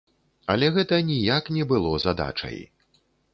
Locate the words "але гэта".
0.53-0.97